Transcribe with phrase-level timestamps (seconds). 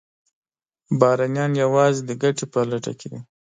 [0.99, 3.19] بهرنیان یوازې د ګټې په لټه وي.